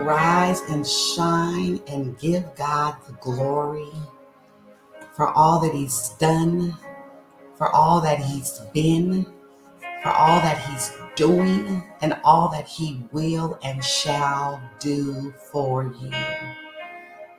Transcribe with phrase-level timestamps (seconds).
[0.00, 3.92] rise and shine and give God the glory
[5.14, 6.76] for all that He's done,
[7.56, 9.26] for all that He's been,
[10.02, 16.12] for all that He's doing, and all that He will and shall do for you.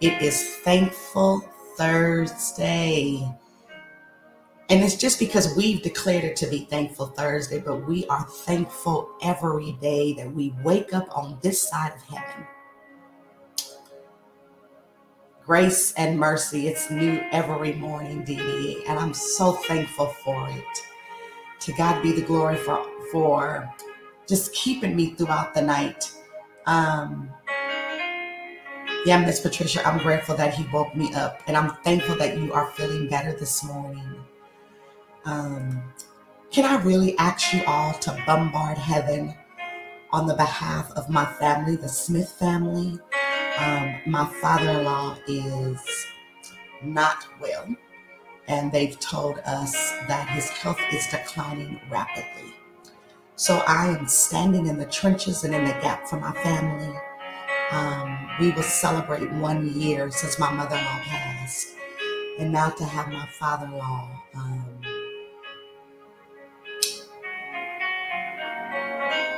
[0.02, 1.42] It is Thankful
[1.78, 3.28] Thursday.
[4.70, 9.12] And it's just because we've declared it to be Thankful Thursday, but we are thankful
[9.22, 12.48] every day that we wake up on this side of heaven.
[15.46, 20.64] Grace and mercy, it's new every morning, Dee, and I'm so thankful for it.
[21.60, 23.72] To God be the glory for for
[24.28, 26.12] just keeping me throughout the night.
[26.66, 27.30] Um,
[29.06, 32.52] yeah, Miss Patricia, I'm grateful that He woke me up, and I'm thankful that you
[32.52, 34.16] are feeling better this morning.
[35.26, 35.82] Um,
[36.52, 39.34] can I really ask you all to bombard heaven
[40.12, 43.00] on the behalf of my family, the Smith family?
[43.58, 45.80] Um, my father in law is
[46.84, 47.68] not well,
[48.48, 49.74] and they've told us
[50.08, 52.54] that his health is declining rapidly.
[53.36, 56.96] So I am standing in the trenches and in the gap for my family.
[57.72, 61.70] Um, we will celebrate one year since my mother in law passed,
[62.40, 64.10] and now to have my father in law.
[64.36, 64.75] Um,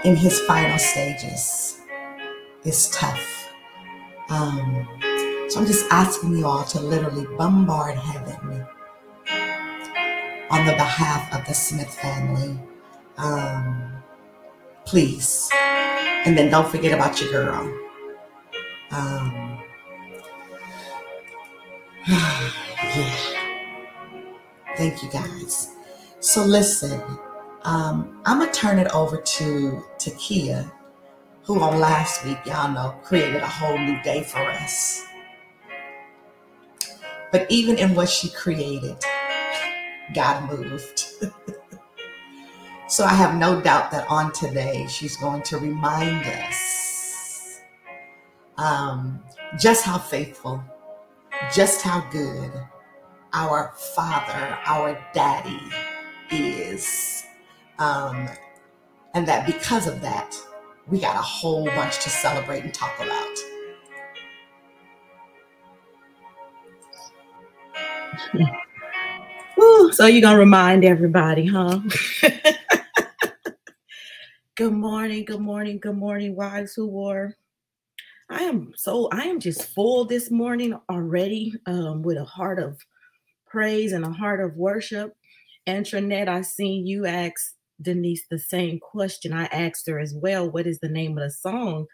[0.03, 1.79] in his final stages
[2.63, 3.49] is tough.
[4.29, 4.87] Um,
[5.49, 8.65] so I'm just asking you all to literally bombard heaven
[10.49, 12.59] on the behalf of the Smith family.
[13.17, 14.03] Um,
[14.85, 15.49] please.
[15.53, 17.73] And then don't forget about your girl.
[18.91, 19.61] Um,
[22.07, 22.49] yeah.
[24.77, 25.73] Thank you guys.
[26.19, 27.01] So listen,
[27.67, 30.71] um, I'm gonna turn it over to Takeia,
[31.43, 35.03] who on last week, y'all know, created a whole new day for us.
[37.29, 38.95] But even in what she created,
[40.13, 41.07] God moved.
[42.87, 47.59] so I have no doubt that on today, she's going to remind us
[48.57, 49.21] um,
[49.59, 50.63] just how faithful,
[51.53, 52.49] just how good
[53.33, 55.59] our Father, our Daddy
[56.31, 57.16] is.
[57.79, 58.29] Um,
[59.13, 60.35] and that because of that,
[60.87, 63.37] we got a whole bunch to celebrate and talk about.
[69.59, 71.79] Ooh, so you're gonna remind everybody, huh?
[74.55, 77.35] good morning, good morning, good morning, wives who war.
[78.29, 82.79] I am so I am just full this morning already, um, with a heart of
[83.47, 85.15] praise and a heart of worship.
[85.67, 89.33] And Trinette, I seen you ask Denise the same question.
[89.33, 91.85] I asked her as well, what is the name of the song?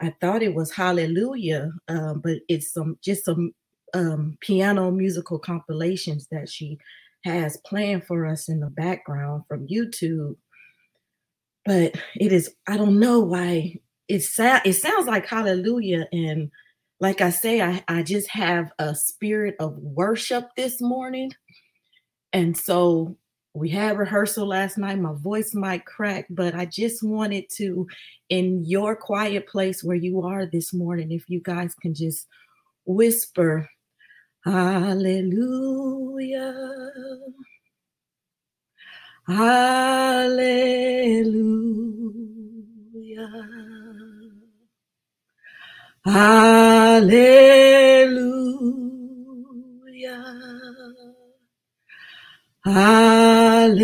[0.00, 3.52] I thought it was Hallelujah, um, but it's some just some
[3.94, 6.78] um, piano musical compilations that she
[7.24, 10.36] has planned for us in the background from YouTube.
[11.64, 13.78] But it is, I don't know why
[14.08, 16.06] it, sa- it sounds like Hallelujah.
[16.12, 16.50] And
[17.00, 21.32] like I say, I, I just have a spirit of worship this morning.
[22.32, 23.16] And so
[23.54, 24.98] we had rehearsal last night.
[24.98, 27.86] My voice might crack, but I just wanted to,
[28.28, 32.26] in your quiet place where you are this morning, if you guys can just
[32.84, 33.68] whisper,
[34.44, 35.40] Hallelujah.
[39.26, 40.64] Hallelujah.
[46.04, 47.44] Hallelujah.
[52.64, 53.82] Hallelujah.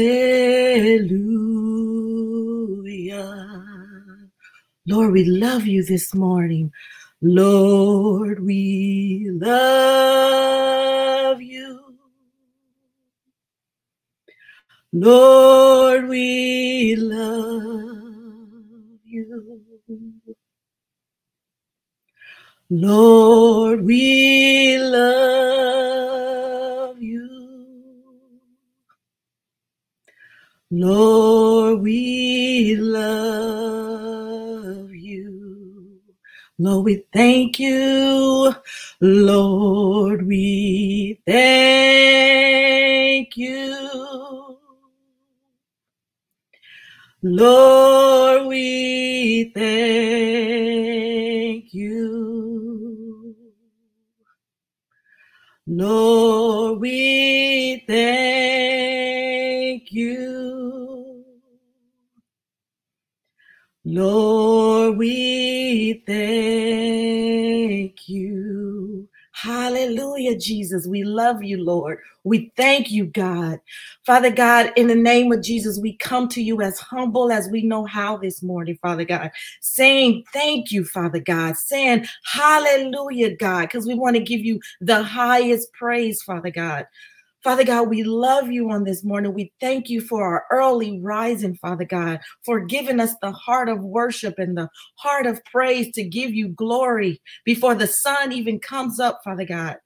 [4.87, 6.73] Lord, we love you this morning.
[7.23, 10.63] Lord, we love
[11.43, 11.81] you.
[14.93, 17.73] Lord, we love
[19.05, 19.61] you.
[22.71, 26.30] Lord, we love
[30.71, 32.95] Lord, we love
[34.95, 36.01] you.
[36.59, 38.55] Lord, we thank you.
[39.01, 44.59] Lord, we thank you.
[47.23, 49.75] Lord, we thank
[51.75, 53.37] you.
[55.67, 60.10] Lord, we thank you.
[63.93, 69.09] Lord, we thank you.
[69.33, 70.87] Hallelujah, Jesus.
[70.87, 71.99] We love you, Lord.
[72.23, 73.59] We thank you, God.
[74.07, 77.63] Father God, in the name of Jesus, we come to you as humble as we
[77.63, 83.89] know how this morning, Father God, saying thank you, Father God, saying hallelujah, God, because
[83.89, 86.87] we want to give you the highest praise, Father God.
[87.43, 89.33] Father God, we love you on this morning.
[89.33, 93.83] We thank you for our early rising, Father God, for giving us the heart of
[93.83, 99.01] worship and the heart of praise to give you glory before the sun even comes
[99.01, 99.79] up, Father God.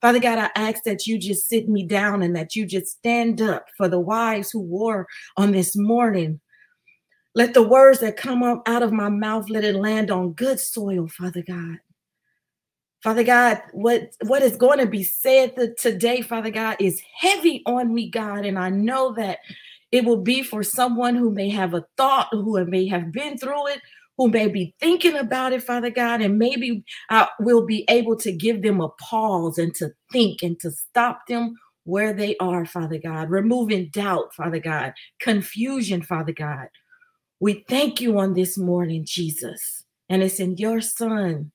[0.00, 3.42] Father God, I ask that you just sit me down and that you just stand
[3.42, 6.40] up for the wives who war on this morning.
[7.34, 10.60] Let the words that come up out of my mouth, let it land on good
[10.60, 11.78] soil, Father God.
[13.02, 17.94] Father God, what, what is going to be said today, Father God, is heavy on
[17.94, 18.44] me, God.
[18.44, 19.38] And I know that
[19.90, 23.68] it will be for someone who may have a thought, who may have been through
[23.68, 23.80] it,
[24.18, 28.32] who may be thinking about it, Father God, and maybe I will be able to
[28.32, 31.54] give them a pause and to think and to stop them
[31.84, 36.68] where they are, Father God, removing doubt, Father God, confusion, Father God.
[37.40, 39.84] We thank you on this morning, Jesus.
[40.10, 41.50] And it's in your Son,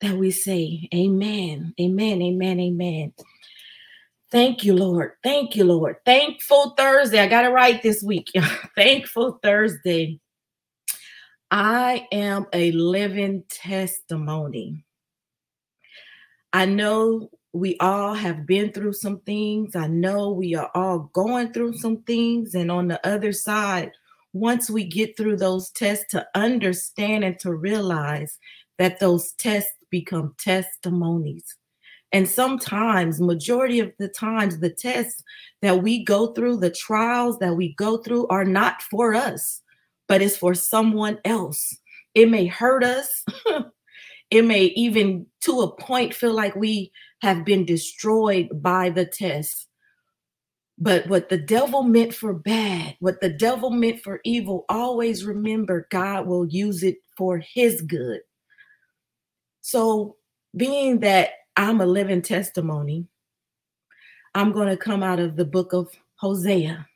[0.00, 3.12] that we say, Amen, Amen, Amen, Amen.
[4.30, 5.12] Thank you, Lord.
[5.22, 5.96] Thank you, Lord.
[6.04, 7.20] Thankful Thursday.
[7.20, 8.28] I got it right this week.
[8.76, 10.20] Thankful Thursday.
[11.50, 14.84] I am a living testimony.
[16.52, 19.76] I know we all have been through some things.
[19.76, 22.54] I know we are all going through some things.
[22.54, 23.92] And on the other side,
[24.32, 28.38] once we get through those tests to understand and to realize
[28.78, 31.56] that those tests become testimonies.
[32.12, 35.22] And sometimes, majority of the times, the tests
[35.62, 39.60] that we go through, the trials that we go through are not for us,
[40.08, 41.76] but it's for someone else.
[42.14, 43.24] It may hurt us.
[44.30, 46.92] it may even to a point feel like we
[47.22, 49.68] have been destroyed by the test.
[50.78, 55.88] But what the devil meant for bad, what the devil meant for evil, always remember
[55.90, 58.20] God will use it for his good.
[59.68, 60.14] So,
[60.56, 63.08] being that I'm a living testimony,
[64.32, 65.88] I'm going to come out of the book of
[66.20, 66.86] Hosea.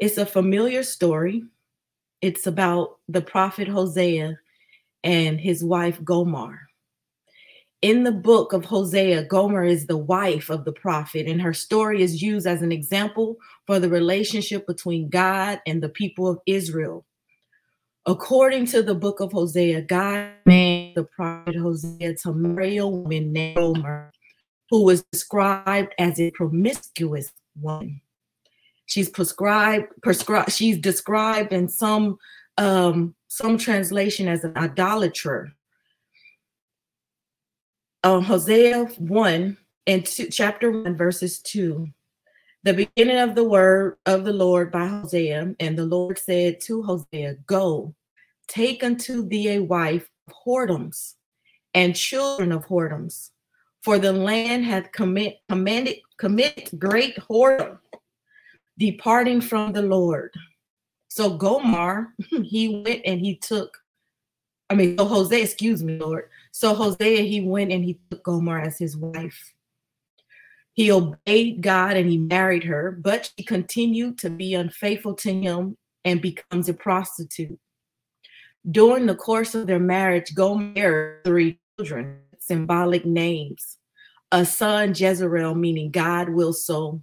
[0.00, 1.44] It's a familiar story.
[2.20, 4.40] It's about the prophet Hosea
[5.04, 6.62] and his wife Gomer.
[7.80, 12.02] In the book of Hosea, Gomer is the wife of the prophet, and her story
[12.02, 13.36] is used as an example
[13.68, 17.06] for the relationship between God and the people of Israel.
[18.06, 23.32] According to the book of Hosea, God made the prophet Hosea to marry a woman
[23.32, 24.10] named Gomer,
[24.70, 27.30] who was described as a promiscuous
[27.60, 28.00] woman.
[28.86, 32.18] She's prescribed, prescribed, she's described in some
[32.56, 35.52] um, some translation as an idolater.
[38.02, 41.86] Um, Hosea 1 and two, chapter 1, verses 2
[42.62, 45.54] the beginning of the word of the Lord by Hosea.
[45.58, 47.94] And the Lord said to Hosea, Go,
[48.48, 51.14] take unto thee a wife of whoredoms
[51.72, 53.30] and children of whoredoms,
[53.82, 57.78] for the land hath commit, commanded, commit great whoredom,
[58.78, 60.34] departing from the Lord.
[61.08, 63.78] So Gomer, he went and he took,
[64.68, 66.28] I mean, so Hosea, excuse me, Lord.
[66.52, 69.54] So Hosea, he went and he took Gomer as his wife.
[70.74, 75.76] He obeyed God and he married her, but she continued to be unfaithful to him
[76.04, 77.58] and becomes a prostitute.
[78.70, 83.78] During the course of their marriage, Gomer three children, symbolic names.
[84.32, 87.02] A son, Jezreel, meaning God will sow.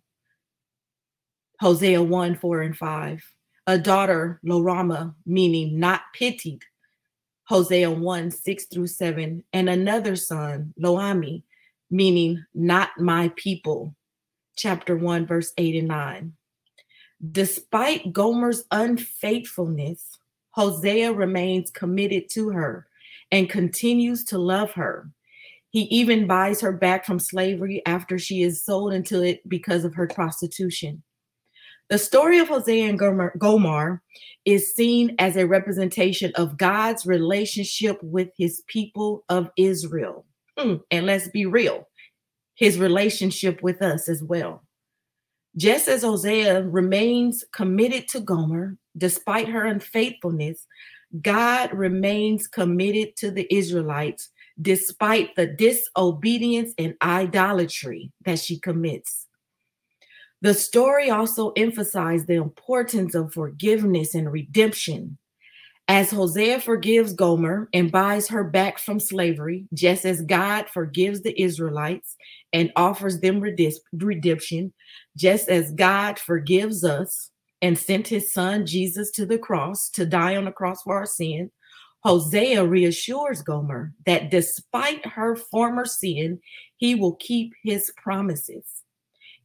[1.60, 3.34] Hosea 1, 4, and 5.
[3.66, 6.62] A daughter, Lorama, meaning not pitied.
[7.46, 9.44] Hosea 1, 6 through 7.
[9.52, 11.44] And another son, Lo-Ammi,
[11.90, 13.96] meaning not my people,
[14.56, 16.34] chapter 1, verse 8 and 9.
[17.32, 20.18] Despite Gomer's unfaithfulness,
[20.52, 22.88] Hosea remains committed to her
[23.32, 25.10] and continues to love her.
[25.70, 29.96] He even buys her back from slavery after she is sold into it because of
[29.96, 31.04] her prostitution.
[31.90, 34.02] The story of Hosea and Gomer, Gomer
[34.46, 40.26] is seen as a representation of God's relationship with his people of Israel.
[40.58, 41.88] Hmm, and let's be real,
[42.56, 44.64] his relationship with us as well.
[45.56, 50.66] Just as Hosea remains committed to Gomer, despite her unfaithfulness,
[51.22, 59.28] God remains committed to the Israelites despite the disobedience and idolatry that she commits.
[60.42, 65.18] The story also emphasized the importance of forgiveness and redemption
[65.90, 71.40] As Hosea forgives Gomer and buys her back from slavery, just as God forgives the
[71.42, 72.18] Israelites
[72.52, 74.74] and offers them redemption,
[75.16, 80.36] just as God forgives us and sent his son Jesus to the cross to die
[80.36, 81.52] on the cross for our sin,
[82.04, 86.40] Hosea reassures Gomer that despite her former sin,
[86.76, 88.84] he will keep his promises.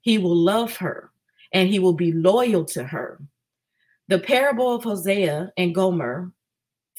[0.00, 1.12] He will love her
[1.52, 3.20] and he will be loyal to her.
[4.12, 6.32] The parable of Hosea and Gomer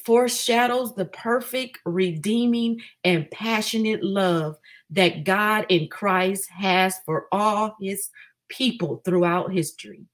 [0.03, 4.57] foreshadows the perfect, redeeming, and passionate love
[4.89, 8.09] that God in Christ has for all his
[8.49, 10.07] people throughout history.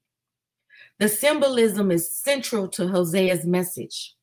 [0.98, 4.14] The symbolism is central to Hosea's message.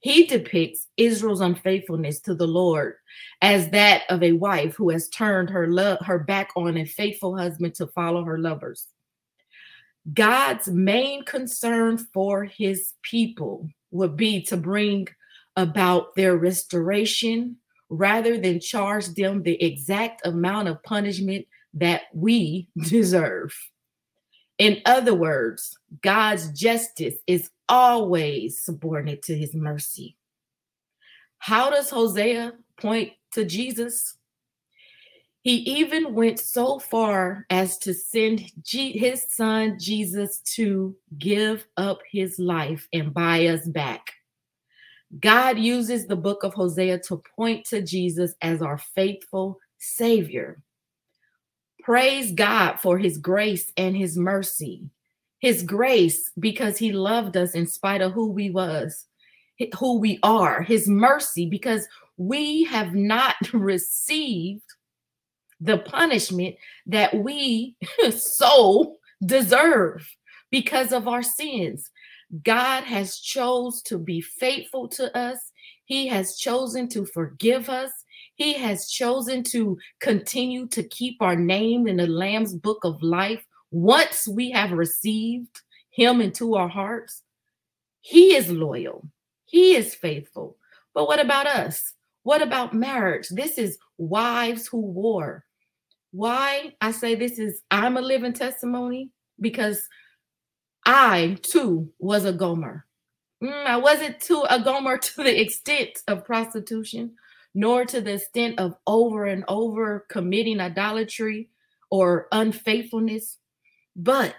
[0.00, 2.94] He depicts Israel's unfaithfulness to the Lord
[3.42, 7.36] as that of a wife who has turned her love her back on a faithful
[7.36, 8.88] husband to follow her lovers.
[10.12, 15.08] God's main concern for his people would be to bring
[15.56, 17.56] about their restoration
[17.88, 23.54] rather than charge them the exact amount of punishment that we deserve.
[24.58, 30.16] In other words, God's justice is always subordinate to his mercy.
[31.38, 34.16] How does Hosea point to Jesus?
[35.44, 41.98] He even went so far as to send G- his son Jesus to give up
[42.10, 44.14] his life and buy us back.
[45.20, 50.62] God uses the book of Hosea to point to Jesus as our faithful Savior.
[51.82, 54.88] Praise God for his grace and his mercy.
[55.40, 59.04] His grace because he loved us in spite of who we was,
[59.78, 60.62] who we are.
[60.62, 64.62] His mercy because we have not received
[65.64, 67.76] the punishment that we
[68.10, 70.06] so deserve
[70.50, 71.90] because of our sins.
[72.42, 75.38] God has chose to be faithful to us.
[75.86, 77.90] He has chosen to forgive us.
[78.34, 83.44] He has chosen to continue to keep our name in the Lamb's book of life
[83.70, 87.22] once we have received him into our hearts.
[88.00, 89.08] He is loyal.
[89.46, 90.56] He is faithful.
[90.94, 91.94] But what about us?
[92.22, 93.28] What about marriage?
[93.28, 95.43] This is wives who war.
[96.14, 99.88] Why I say this is I'm a living testimony because
[100.86, 102.86] I too was a Gomer.
[103.42, 107.16] Mm, I wasn't to a Gomer to the extent of prostitution,
[107.52, 111.48] nor to the extent of over and over committing idolatry
[111.90, 113.38] or unfaithfulness.
[113.96, 114.36] But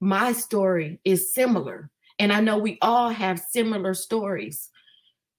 [0.00, 1.90] my story is similar.
[2.18, 4.69] And I know we all have similar stories.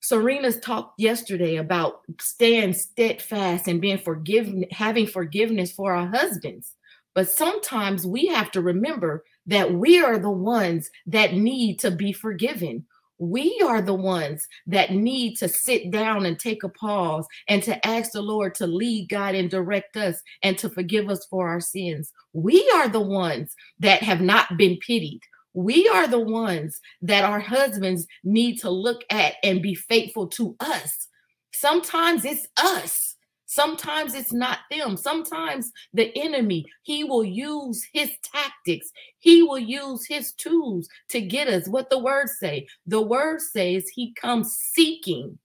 [0.02, 6.76] Serena's talked yesterday about staying steadfast and being forgiven, having forgiveness for our husbands.
[7.14, 12.14] But sometimes we have to remember that we are the ones that need to be
[12.14, 12.86] forgiven.
[13.20, 17.86] We are the ones that need to sit down and take a pause and to
[17.86, 21.60] ask the Lord to lead, God, and direct us and to forgive us for our
[21.60, 22.12] sins.
[22.34, 25.22] We are the ones that have not been pitied.
[25.54, 30.56] We are the ones that our husbands need to look at and be faithful to
[30.60, 31.08] us.
[31.54, 33.12] Sometimes it's us
[33.52, 34.96] Sometimes it's not them.
[34.96, 38.90] Sometimes the enemy, he will use his tactics.
[39.20, 42.66] He will use his tools to get us what the word say.
[42.88, 45.38] The word says he comes seeking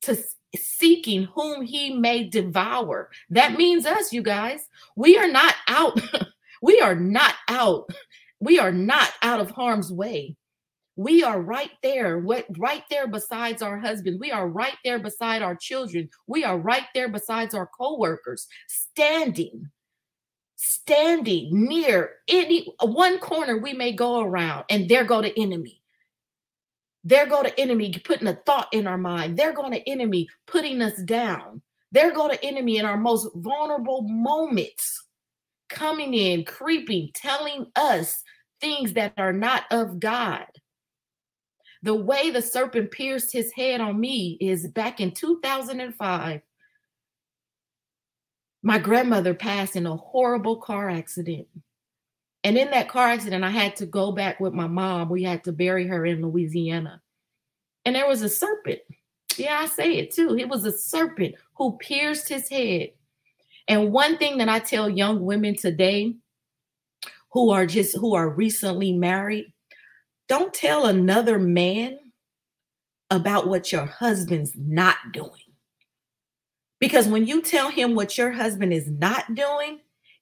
[0.00, 0.16] to
[0.56, 3.10] seeking whom he may devour.
[3.28, 4.66] That means us, you guys.
[4.96, 6.00] We are not out.
[6.62, 7.90] we are not out.
[8.42, 10.36] We are not out of harm's way.
[10.96, 14.18] We are right there what right there besides our husband.
[14.18, 16.10] We are right there beside our children.
[16.26, 18.48] We are right there besides our co-workers.
[18.66, 19.70] Standing
[20.56, 25.80] standing near any one corner we may go around and there go the enemy.
[27.04, 29.36] There go the enemy putting a thought in our mind.
[29.36, 31.62] There go the enemy putting us down.
[31.92, 35.04] There go the enemy in our most vulnerable moments
[35.72, 38.22] coming in creeping telling us
[38.60, 40.46] things that are not of god
[41.82, 46.40] the way the serpent pierced his head on me is back in 2005.
[48.62, 51.48] My grandmother passed in a horrible car accident.
[52.44, 55.08] And in that car accident, I had to go back with my mom.
[55.08, 57.02] We had to bury her in Louisiana.
[57.84, 58.80] And there was a serpent.
[59.36, 60.36] Yeah, I say it too.
[60.36, 62.90] It was a serpent who pierced his head.
[63.68, 66.14] And one thing that I tell young women today
[67.30, 69.52] who are just who are recently married
[70.28, 71.98] don't tell another man
[73.10, 75.30] about what your husband's not doing.
[76.80, 79.80] Because when you tell him what your husband is not doing,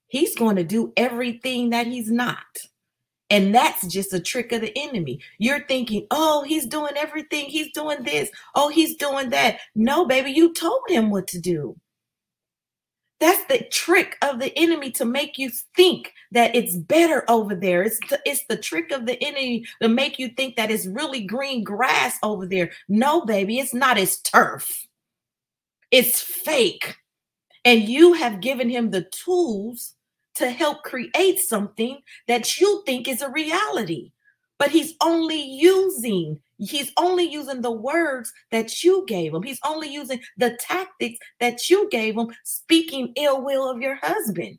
[0.09, 2.39] he's going to do everything that he's not.
[3.31, 5.21] And that's just a trick of the enemy.
[5.39, 7.47] You're thinking, oh, he's doing everything.
[7.47, 8.29] He's doing this.
[8.57, 9.61] Oh, he's doing that.
[9.77, 11.77] No, baby, you told him what to do.
[13.21, 17.83] That's the trick of the enemy to make you think that it's better over there.
[17.83, 21.21] It's the, it's the trick of the enemy to make you think that it's really
[21.25, 22.71] green grass over there.
[22.89, 23.99] No, baby, it's not.
[23.99, 24.87] It's turf.
[25.91, 26.97] It's fake.
[27.67, 29.95] And you have given him the tools
[30.37, 34.13] to help create something that you think is a reality.
[34.59, 39.43] But he's only using He's only using the words that you gave him.
[39.43, 44.59] He's only using the tactics that you gave him, speaking ill will of your husband.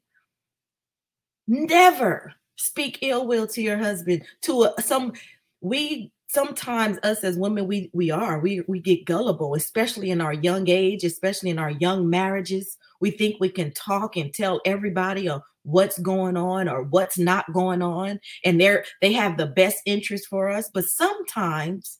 [1.48, 4.24] Never speak ill will to your husband.
[4.44, 5.14] To a, some,
[5.62, 10.34] we sometimes us as women, we we are we we get gullible, especially in our
[10.34, 12.78] young age, especially in our young marriages.
[13.02, 17.52] We think we can talk and tell everybody or what's going on or what's not
[17.54, 22.00] going on and they're they have the best interest for us but sometimes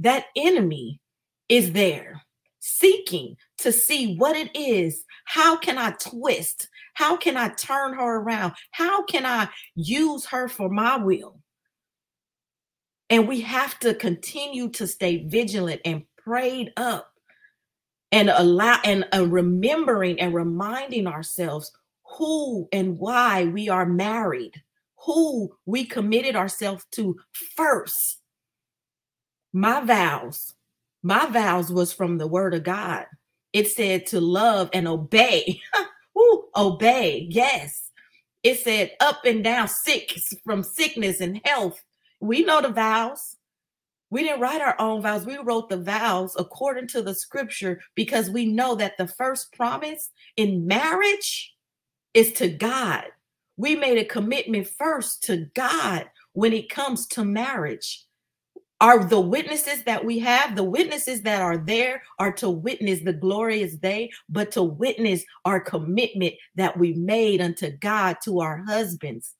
[0.00, 1.00] that enemy
[1.48, 2.22] is there
[2.62, 5.04] seeking to see what it is.
[5.24, 6.68] How can i twist?
[6.94, 8.54] How can i turn her around?
[8.70, 11.40] How can i use her for my will?
[13.10, 17.11] And we have to continue to stay vigilant and prayed up
[18.12, 21.72] and allow and uh, remembering and reminding ourselves
[22.04, 24.62] who and why we are married,
[25.04, 27.18] who we committed ourselves to
[27.56, 28.18] first.
[29.52, 30.54] My vows,
[31.02, 33.06] my vows was from the word of God.
[33.52, 35.60] It said to love and obey.
[36.18, 37.90] Ooh, obey, yes.
[38.42, 41.82] It said up and down, sick from sickness and health.
[42.20, 43.36] We know the vows.
[44.12, 45.24] We didn't write our own vows.
[45.24, 50.10] We wrote the vows according to the scripture because we know that the first promise
[50.36, 51.54] in marriage
[52.12, 53.04] is to God.
[53.56, 58.04] We made a commitment first to God when it comes to marriage.
[58.82, 63.14] Are the witnesses that we have, the witnesses that are there, are to witness the
[63.14, 69.36] glorious day, but to witness our commitment that we made unto God to our husbands.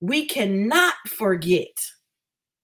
[0.00, 1.68] We cannot forget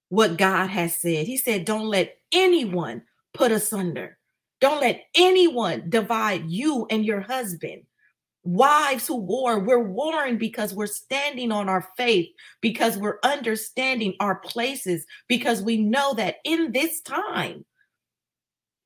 [0.08, 1.26] what God has said.
[1.26, 3.02] He said, Don't let anyone
[3.34, 4.18] put asunder,
[4.60, 7.82] don't let anyone divide you and your husband
[8.44, 12.28] wives who war we're warring because we're standing on our faith
[12.62, 17.62] because we're understanding our places because we know that in this time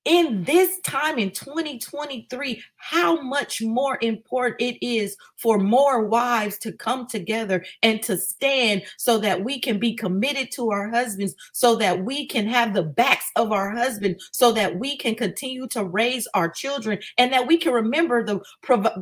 [0.05, 6.73] in this time in 2023 how much more important it is for more wives to
[6.73, 11.77] come together and to stand so that we can be committed to our husbands so
[11.77, 15.85] that we can have the backs of our husband so that we can continue to
[15.85, 18.41] raise our children and that we can remember the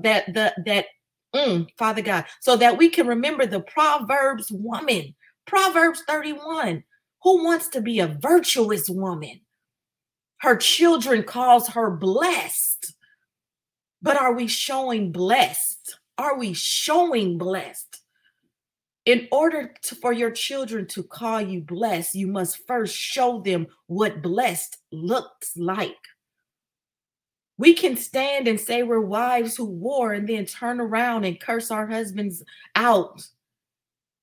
[0.02, 0.86] that the that
[1.34, 5.14] mm, father god so that we can remember the proverbs woman
[5.46, 6.84] proverbs 31
[7.22, 9.40] who wants to be a virtuous woman
[10.40, 12.94] her children calls her blessed.
[14.02, 15.98] But are we showing blessed?
[16.16, 18.00] Are we showing blessed?
[19.04, 23.66] In order to, for your children to call you blessed, you must first show them
[23.86, 25.94] what blessed looks like.
[27.58, 31.70] We can stand and say we're wives who war and then turn around and curse
[31.70, 32.42] our husbands
[32.74, 33.22] out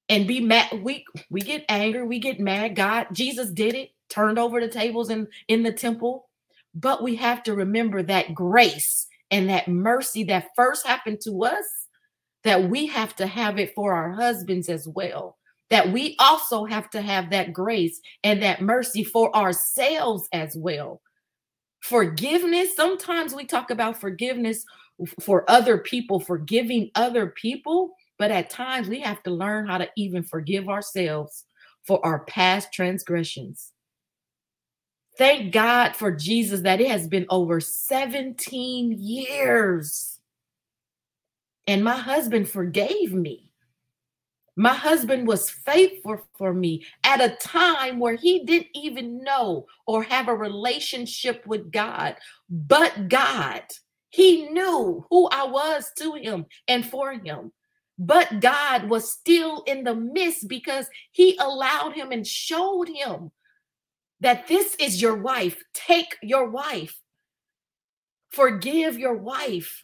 [0.09, 0.81] and be mad.
[0.81, 2.75] We we get angry, we get mad.
[2.75, 6.29] God, Jesus did it turned over the tables in, in the temple.
[6.73, 11.65] But we have to remember that grace and that mercy that first happened to us,
[12.43, 15.37] that we have to have it for our husbands as well.
[15.69, 21.01] That we also have to have that grace and that mercy for ourselves as well.
[21.81, 24.63] Forgiveness, sometimes we talk about forgiveness
[25.21, 29.89] for other people, forgiving other people, but at times we have to learn how to
[29.95, 31.45] even forgive ourselves
[31.85, 33.73] for our past transgressions.
[35.17, 40.19] Thank God for Jesus that it has been over 17 years.
[41.65, 43.51] And my husband forgave me.
[44.55, 50.03] My husband was faithful for me at a time where he didn't even know or
[50.03, 52.15] have a relationship with God.
[52.49, 53.63] But God,
[54.09, 57.51] he knew who I was to him and for him.
[57.99, 63.31] But God was still in the midst because he allowed him and showed him
[64.19, 65.61] that this is your wife.
[65.73, 66.99] Take your wife.
[68.29, 69.83] Forgive your wife.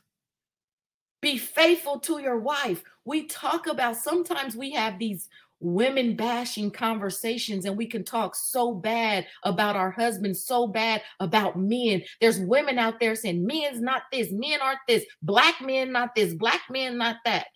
[1.22, 2.84] Be faithful to your wife.
[3.06, 5.30] We talk about sometimes we have these
[5.64, 11.58] women bashing conversations and we can talk so bad about our husbands, so bad about
[11.58, 12.04] men.
[12.20, 16.34] There's women out there saying men's not this, men aren't this, black men not this,
[16.34, 17.48] black men not that.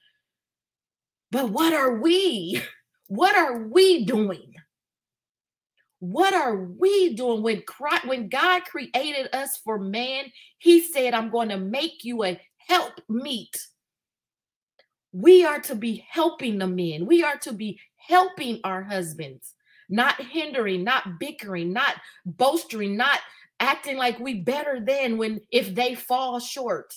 [1.31, 2.61] But what are we?
[3.09, 4.53] What are we doing?
[5.99, 10.25] What are we doing when Christ, when God created us for man?
[10.59, 13.57] He said, "I'm going to make you a help meet."
[15.11, 17.07] We are to be helping the men.
[17.07, 19.55] We are to be helping our husbands,
[19.89, 23.19] not hindering, not bickering, not boasting, not
[23.59, 26.93] acting like we better than when if they fall short.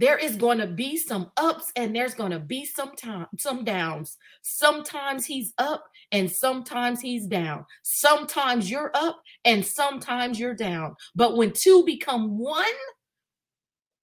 [0.00, 3.64] There is going to be some ups and there's going to be some time some
[3.64, 4.16] downs.
[4.40, 7.66] Sometimes he's up and sometimes he's down.
[7.82, 10.94] Sometimes you're up and sometimes you're down.
[11.14, 12.64] But when two become one,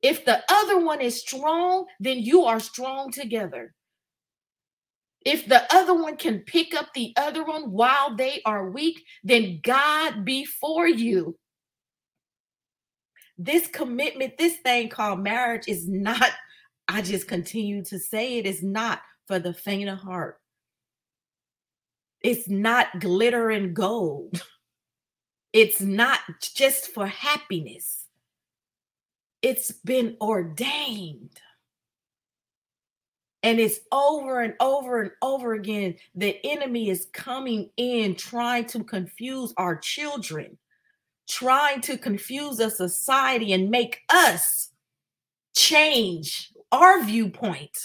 [0.03, 3.73] if the other one is strong, then you are strong together.
[5.25, 9.61] If the other one can pick up the other one while they are weak, then
[9.63, 11.39] God be for you.
[13.37, 16.31] This commitment, this thing called marriage is not,
[16.87, 20.39] I just continue to say it is not for the faint of heart.
[22.21, 24.41] It's not glitter and gold.
[25.53, 28.05] It's not just for happiness.
[29.41, 31.39] It's been ordained.
[33.43, 35.95] And it's over and over and over again.
[36.15, 40.57] The enemy is coming in trying to confuse our children,
[41.27, 44.69] trying to confuse a society and make us
[45.55, 47.77] change our viewpoint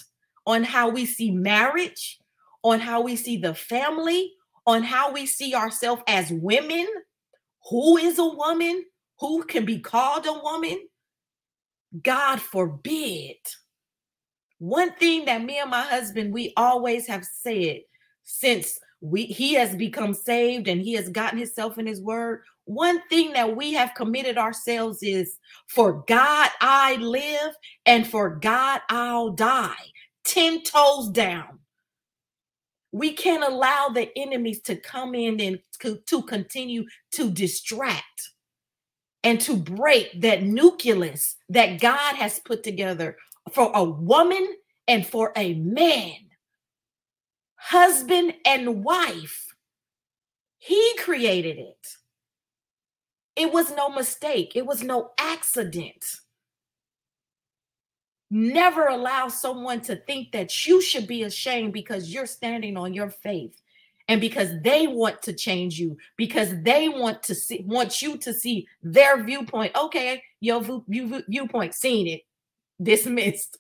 [0.47, 2.19] on how we see marriage,
[2.63, 4.33] on how we see the family,
[4.67, 6.87] on how we see ourselves as women.
[7.71, 8.85] Who is a woman?
[9.21, 10.89] Who can be called a woman?
[12.03, 13.37] God forbid
[14.63, 17.81] one thing that me and my husband, we always have said
[18.23, 22.45] since we he has become saved and he has gotten himself in his word.
[22.65, 27.55] One thing that we have committed ourselves is for God I live
[27.87, 29.75] and for God I'll die.
[30.25, 31.59] 10 toes down.
[32.93, 38.31] We can't allow the enemies to come in and to, to continue to distract
[39.25, 43.17] and to break that nucleus that God has put together
[43.53, 44.55] for a woman
[44.89, 46.17] and for a man,
[47.57, 49.55] husband and wife.
[50.59, 51.87] He created it.
[53.37, 56.05] It was no mistake, it was no accident.
[58.31, 63.11] Never allow someone to think that you should be ashamed because you're standing on your
[63.11, 63.61] faith
[64.09, 68.33] and because they want to change you because they want to see want you to
[68.33, 72.23] see their viewpoint okay your view, viewpoint seen it
[72.83, 73.57] dismissed.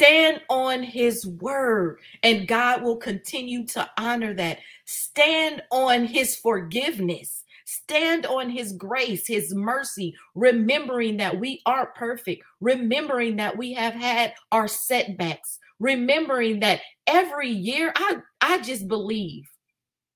[0.00, 4.58] Stand on his word, and God will continue to honor that.
[4.84, 7.42] Stand on his forgiveness.
[7.64, 13.92] Stand on his grace, his mercy, remembering that we aren't perfect, remembering that we have
[13.92, 19.50] had our setbacks, remembering that every year, I, I just believe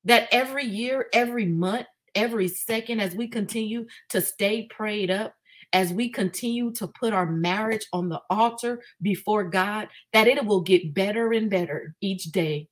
[0.04, 5.34] that every year, every month, every second, as we continue to stay prayed up,
[5.72, 10.60] as we continue to put our marriage on the altar before God, that it will
[10.60, 12.68] get better and better each day.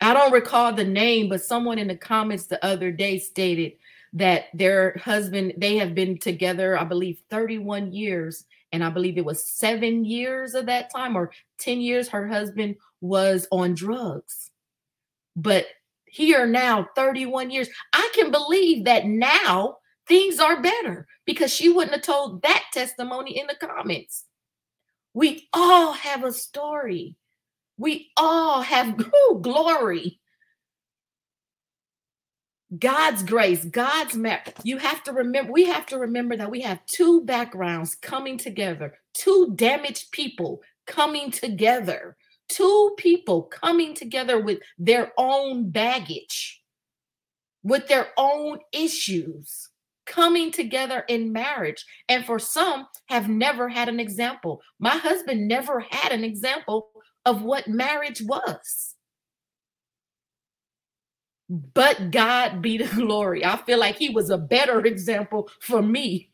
[0.00, 3.74] I don't recall the name, but someone in the comments the other day stated
[4.14, 8.44] that their husband, they have been together, I believe, 31 years.
[8.72, 12.76] And I believe it was seven years of that time or 10 years, her husband
[13.00, 14.50] was on drugs.
[15.36, 15.66] But
[16.06, 19.78] here now, 31 years, I can believe that now
[20.12, 24.26] things are better because she wouldn't have told that testimony in the comments.
[25.14, 27.16] We all have a story.
[27.78, 30.20] We all have ooh, glory.
[32.78, 34.54] God's grace, God's merit.
[34.62, 38.98] You have to remember, we have to remember that we have two backgrounds coming together,
[39.14, 46.62] two damaged people coming together, two people coming together with their own baggage,
[47.62, 49.70] with their own issues
[50.06, 51.84] coming together in marriage.
[52.08, 54.60] And for some, have never had an example.
[54.78, 56.90] My husband never had an example
[57.24, 58.94] of what marriage was.
[61.48, 63.44] But God be the glory.
[63.44, 66.30] I feel like he was a better example for me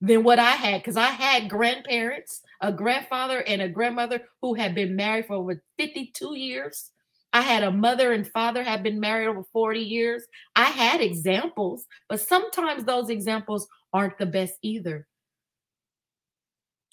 [0.00, 4.74] than what I had because I had grandparents, a grandfather, and a grandmother who had
[4.74, 6.90] been married for over 52 years.
[7.32, 10.24] I had a mother and father have been married over 40 years.
[10.54, 15.06] I had examples, but sometimes those examples aren't the best either.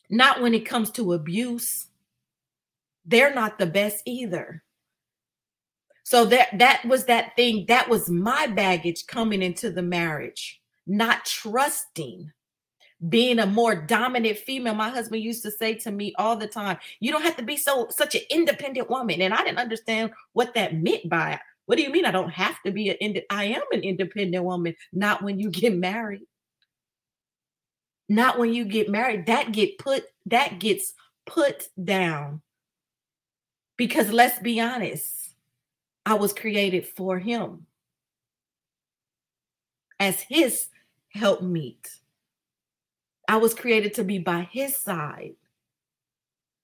[0.09, 1.87] Not when it comes to abuse.
[3.05, 4.63] They're not the best either.
[6.03, 11.25] So that that was that thing that was my baggage coming into the marriage, not
[11.25, 12.31] trusting,
[13.07, 14.75] being a more dominant female.
[14.75, 17.55] My husband used to say to me all the time, "You don't have to be
[17.55, 21.39] so such an independent woman." And I didn't understand what that meant by it.
[21.65, 24.43] What do you mean I don't have to be an ind- I am an independent
[24.43, 26.27] woman, not when you get married.
[28.09, 29.27] Not when you get married.
[29.27, 30.93] That get put that gets
[31.25, 32.41] put down.
[33.77, 35.35] Because let's be honest,
[36.05, 37.67] I was created for him
[39.99, 40.67] as his
[41.09, 41.98] helpmeet.
[43.29, 45.35] I was created to be by his side.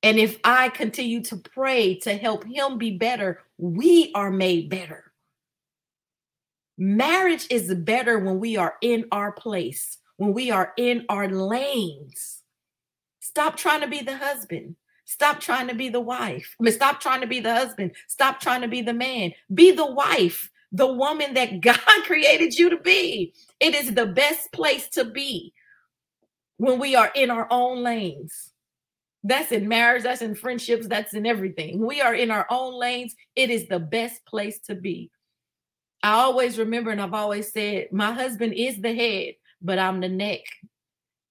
[0.01, 5.11] And if I continue to pray to help him be better, we are made better.
[6.75, 12.41] Marriage is better when we are in our place, when we are in our lanes.
[13.19, 14.75] Stop trying to be the husband.
[15.05, 16.55] Stop trying to be the wife.
[16.59, 17.91] I mean, stop trying to be the husband.
[18.07, 19.33] Stop trying to be the man.
[19.53, 23.35] Be the wife, the woman that God created you to be.
[23.59, 25.53] It is the best place to be
[26.57, 28.51] when we are in our own lanes.
[29.23, 31.85] That's in marriage, that's in friendships, that's in everything.
[31.85, 35.09] we are in our own lanes, it is the best place to be.
[36.03, 40.09] I always remember, and I've always said, my husband is the head, but I'm the
[40.09, 40.41] neck.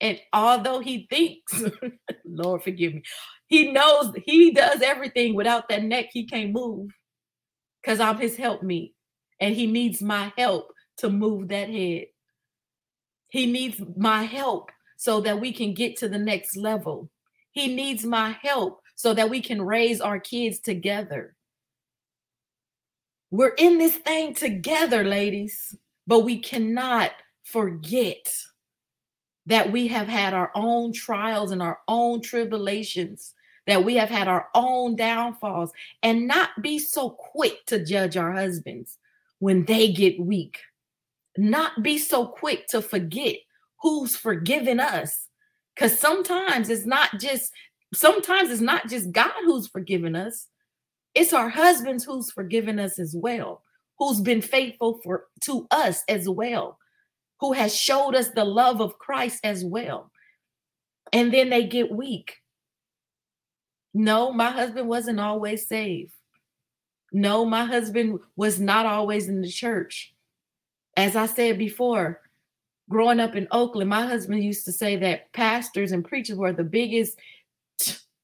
[0.00, 1.62] And although he thinks,
[2.24, 3.02] Lord forgive me,
[3.46, 6.90] he knows he does everything without that neck, he can't move
[7.80, 8.94] because I'm his helpmeet.
[9.38, 12.06] And he needs my help to move that head.
[13.28, 17.10] He needs my help so that we can get to the next level.
[17.52, 21.34] He needs my help so that we can raise our kids together.
[23.30, 25.76] We're in this thing together, ladies,
[26.06, 27.10] but we cannot
[27.42, 28.32] forget
[29.46, 33.34] that we have had our own trials and our own tribulations,
[33.66, 38.32] that we have had our own downfalls, and not be so quick to judge our
[38.32, 38.98] husbands
[39.40, 40.60] when they get weak.
[41.36, 43.36] Not be so quick to forget
[43.84, 45.28] who's forgiven us.
[45.74, 47.52] Because sometimes it's not just,
[47.92, 50.48] sometimes it's not just God who's forgiven us.
[51.14, 53.62] It's our husbands who's forgiven us as well,
[53.98, 56.78] who's been faithful for to us as well,
[57.40, 60.10] who has showed us the love of Christ as well.
[61.12, 62.36] And then they get weak.
[63.92, 66.14] No, my husband wasn't always saved.
[67.12, 70.14] No, my husband was not always in the church.
[70.96, 72.22] As I said before,
[72.88, 76.64] growing up in Oakland, my husband used to say that pastors and preachers were the
[76.64, 77.18] biggest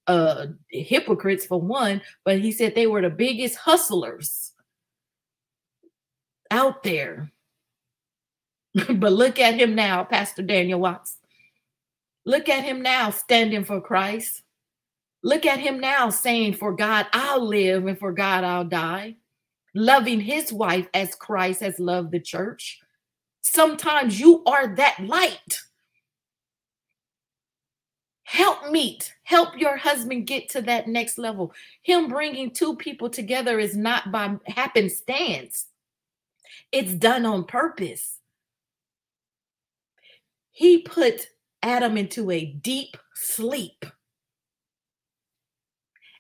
[0.06, 4.52] uh, hypocrites for one, but he said they were the biggest hustlers
[6.50, 7.30] out there.
[8.74, 11.18] but look at him now, Pastor Daniel Watts.
[12.24, 14.42] Look at him now standing for Christ.
[15.22, 19.16] Look at him now saying, For God I'll live and for God I'll die.
[19.74, 22.80] Loving his wife as Christ has loved the church.
[23.42, 25.60] Sometimes you are that light.
[28.24, 31.52] Helpmeet, help your husband get to that next level.
[31.82, 35.66] Him bringing two people together is not by happenstance,
[36.70, 38.18] it's done on purpose.
[40.52, 41.28] He put
[41.62, 43.84] Adam into a deep sleep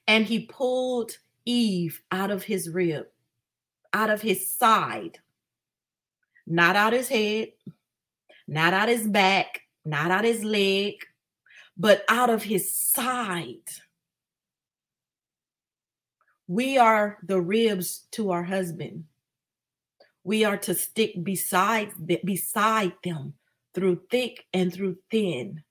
[0.08, 3.06] and he pulled Eve out of his rib,
[3.92, 5.20] out of his side
[6.50, 7.52] not out his head,
[8.48, 10.94] not out his back, not out his leg,
[11.76, 13.68] but out of his side.
[16.48, 19.04] We are the ribs to our husband.
[20.24, 21.92] We are to stick beside
[22.24, 23.34] beside them
[23.72, 25.62] through thick and through thin.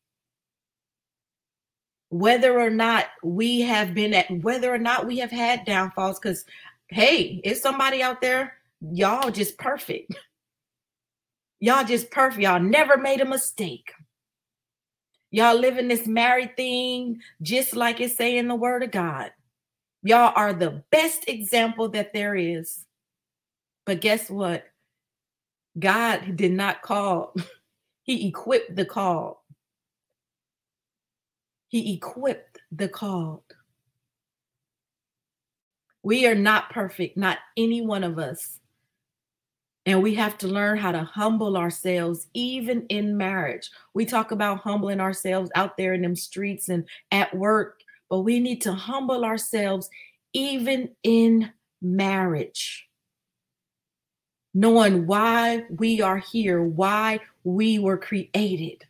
[2.07, 6.45] Whether or not we have been at whether or not we have had downfalls, because
[6.87, 10.15] hey, is somebody out there, y'all just perfect.
[11.59, 12.41] Y'all just perfect.
[12.41, 13.91] Y'all never made a mistake.
[15.31, 19.31] Y'all living this married thing just like it say in the word of God.
[20.01, 22.85] Y'all are the best example that there is.
[23.85, 24.63] But guess what?
[25.77, 27.35] God did not call.
[28.03, 29.35] He equipped the called.
[31.67, 33.43] He equipped the called.
[36.01, 38.58] We are not perfect, not any one of us.
[39.89, 43.71] And we have to learn how to humble ourselves, even in marriage.
[43.95, 48.39] We talk about humbling ourselves out there in them streets and at work, but we
[48.39, 49.89] need to humble ourselves
[50.31, 52.87] even in marriage.
[54.53, 58.85] Knowing why we are here, why we were created.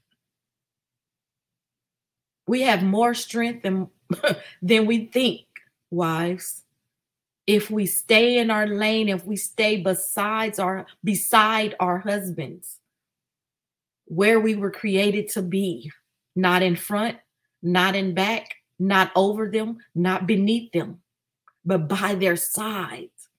[2.45, 3.87] We have more strength than,
[4.61, 5.45] than we think,
[5.91, 6.63] wives
[7.49, 12.77] if we stay in our lane, if we stay besides our beside our husbands.
[14.09, 15.91] where we were created to be,
[16.35, 17.17] not in front,
[17.61, 20.99] not in back, not over them, not beneath them,
[21.65, 23.29] but by their sides.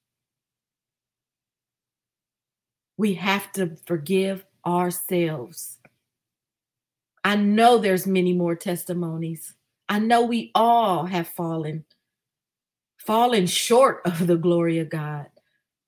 [2.97, 5.79] We have to forgive ourselves.
[7.25, 9.55] I know there's many more testimonies.
[9.89, 11.85] I know we all have fallen,
[13.07, 15.27] fallen short of the glory of God.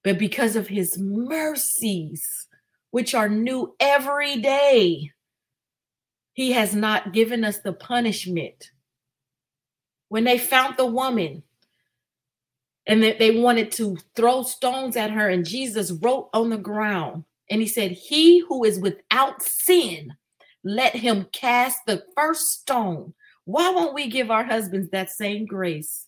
[0.05, 2.49] But because of his mercies,
[2.91, 5.13] which are new every day,
[6.33, 8.71] he has not given us the punishment.
[10.09, 11.43] When they found the woman
[12.87, 17.25] and that they wanted to throw stones at her, and Jesus wrote on the ground,
[17.49, 20.15] and he said, He who is without sin,
[20.65, 23.15] let him cast the first stone.
[23.45, 26.07] Why won't we give our husbands that same grace?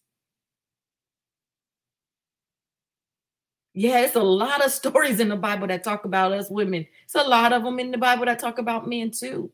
[3.74, 6.86] Yeah, it's a lot of stories in the Bible that talk about us women.
[7.04, 9.50] It's a lot of them in the Bible that talk about men too.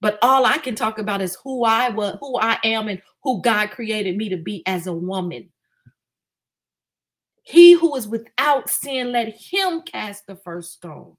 [0.00, 3.42] But all I can talk about is who I was, who I am, and who
[3.42, 5.50] God created me to be as a woman.
[7.42, 11.16] He who is without sin, let him cast the first stone.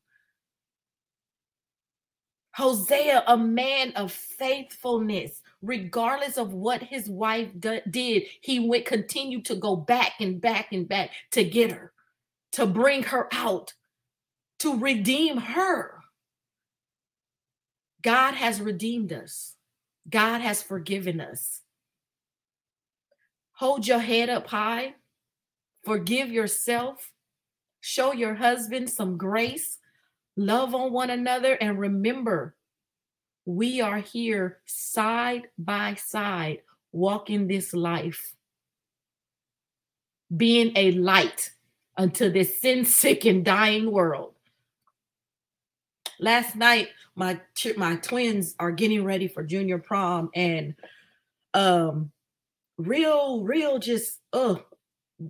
[2.53, 9.55] Hosea, a man of faithfulness, regardless of what his wife did, he would continue to
[9.55, 11.90] go back and back and back to get her,
[12.54, 13.74] to bring her out,
[14.60, 16.02] to redeem her.
[18.02, 19.56] God has redeemed us,
[20.10, 21.62] God has forgiven us.
[23.54, 24.95] Hold your head up high,
[25.86, 27.12] forgive yourself,
[27.80, 29.78] show your husband some grace.
[30.38, 32.56] Love on one another, and remember,
[33.45, 36.60] we are here side by side,
[36.91, 38.34] walking this life,
[40.36, 41.52] being a light
[41.97, 44.33] unto this sin sick and dying world.
[46.19, 47.39] Last night, my
[47.77, 50.75] my twins are getting ready for junior prom, and
[51.53, 52.11] um,
[52.77, 54.63] real, real, just oh,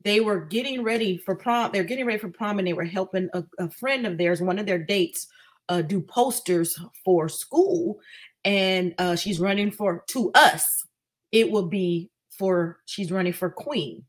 [0.04, 1.72] they were getting ready for prom.
[1.72, 4.60] They're getting ready for prom, and they were helping a, a friend of theirs, one
[4.60, 5.28] of their dates,
[5.70, 8.00] uh, do posters for school.
[8.44, 10.86] And uh, she's running for to us.
[11.32, 14.04] It will be for she's running for queen.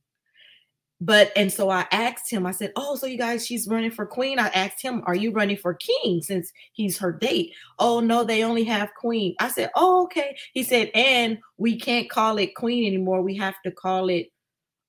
[1.05, 2.47] But and so I asked him.
[2.47, 5.33] I said, "Oh, so you guys, she's running for queen." I asked him, "Are you
[5.33, 9.35] running for king since he's her date?" Oh no, they only have queen.
[9.41, 13.23] I said, "Oh, okay." He said, "And we can't call it queen anymore.
[13.23, 14.29] We have to call it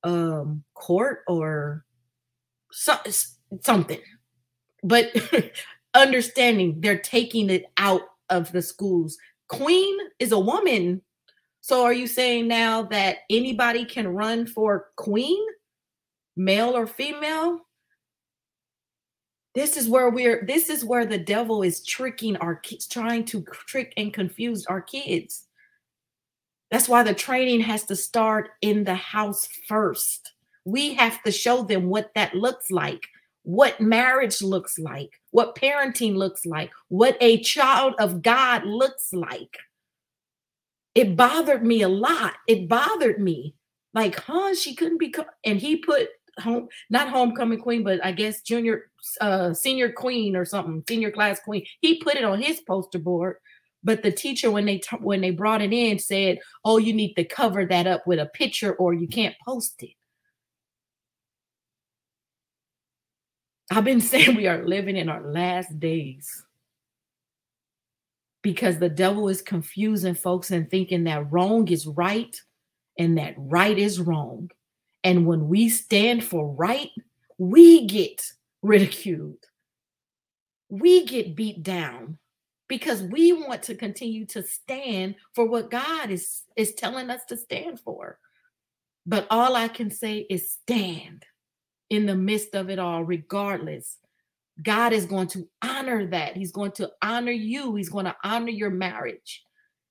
[0.04, 1.86] um court or
[2.72, 2.96] so,
[3.62, 4.00] something
[4.84, 5.12] but
[5.94, 11.02] understanding they're taking it out of the schools queen is a woman
[11.62, 15.46] so are you saying now that anybody can run for queen
[16.36, 17.62] male or female
[19.56, 23.44] this is where we're this is where the devil is tricking our kids trying to
[23.68, 25.48] trick and confuse our kids
[26.74, 30.34] that's why the training has to start in the house first.
[30.66, 33.04] We have to show them what that looks like,
[33.44, 39.56] what marriage looks like, what parenting looks like, what a child of God looks like.
[40.96, 42.34] It bothered me a lot.
[42.48, 43.54] It bothered me.
[43.94, 44.56] Like, huh?
[44.56, 45.26] She couldn't be, co-.
[45.46, 46.10] and he put
[46.40, 48.90] home, not homecoming queen, but I guess junior,
[49.22, 51.66] uh, senior queen or something, senior class queen.
[51.82, 53.38] He put it on his poster board
[53.84, 57.14] but the teacher when they t- when they brought it in said oh you need
[57.16, 59.92] to cover that up with a picture or you can't post it.
[63.72, 66.44] I've been saying we are living in our last days.
[68.42, 72.36] Because the devil is confusing folks and thinking that wrong is right
[73.00, 74.50] and that right is wrong
[75.04, 76.92] and when we stand for right
[77.38, 78.26] we get
[78.62, 79.38] ridiculed
[80.70, 82.18] we get beat down
[82.68, 87.38] because we want to continue to stand for what God is is telling us to
[87.38, 88.18] stand for.
[89.06, 91.24] But all I can say is stand
[91.92, 93.98] in the midst of it all regardless.
[94.64, 96.36] God is going to honor that.
[96.36, 97.76] He's going to honor you.
[97.76, 99.44] He's going to honor your marriage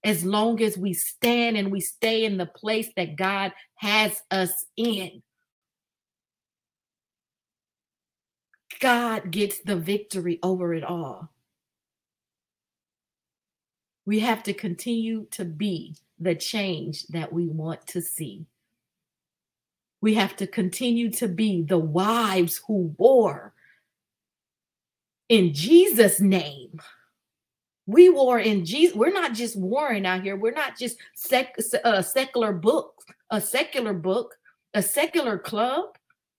[0.05, 4.67] as long as we stand and we stay in the place that God has us
[4.77, 5.23] in.
[8.81, 11.31] God gets the victory over it all.
[14.05, 18.47] We have to continue to be the change that we want to see.
[20.01, 23.55] We have to continue to be the wives who war
[25.29, 26.81] in Jesus' name.
[27.87, 28.97] We war in Jesus.
[28.97, 30.37] We're not just warring out here.
[30.37, 32.95] We're not just sec- a uh, secular book,
[33.31, 34.37] a secular book,
[34.75, 35.87] a secular club.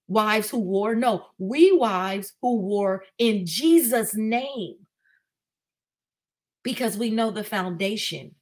[0.08, 0.94] Wives who war.
[0.94, 4.76] No, we wives who war in Jesus' name.
[6.62, 8.34] because we know the foundation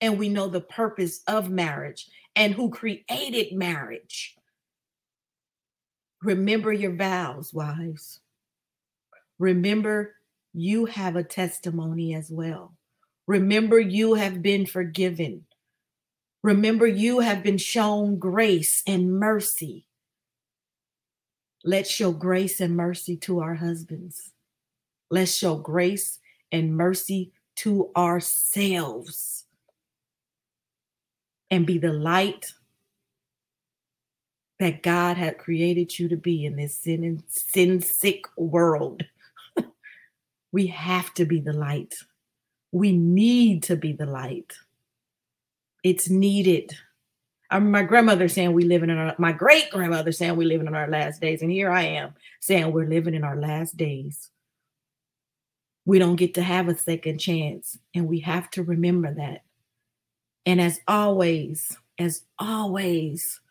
[0.00, 4.36] and we know the purpose of marriage and who created marriage.
[6.22, 8.20] Remember your vows, wives.
[9.38, 10.14] Remember
[10.56, 12.72] you have a testimony as well.
[13.26, 15.44] Remember you have been forgiven.
[16.42, 19.84] Remember you have been shown grace and mercy.
[21.62, 24.32] Let's show grace and mercy to our husbands.
[25.10, 29.44] Let's show grace and mercy to ourselves
[31.50, 32.46] and be the light
[34.58, 39.04] that God had created you to be in this sin and sin sick world.
[40.56, 41.94] We have to be the light.
[42.72, 44.54] We need to be the light.
[45.84, 46.72] It's needed.
[47.50, 50.74] I my grandmother saying we living in our my great grandmother saying we living in
[50.74, 54.30] our last days, and here I am saying we're living in our last days.
[55.84, 59.42] We don't get to have a second chance, and we have to remember that.
[60.46, 63.42] And as always, as always,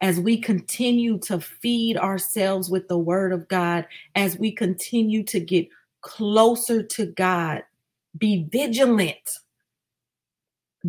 [0.00, 3.84] as we continue to feed ourselves with the word of God,
[4.14, 5.66] as we continue to get
[6.02, 7.62] closer to God,
[8.18, 9.38] be vigilant,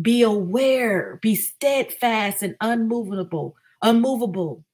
[0.00, 4.64] be aware, be steadfast and unmovable, unmovable,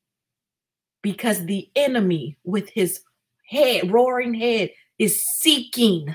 [1.03, 3.01] because the enemy with his
[3.47, 6.15] head, roaring head, is seeking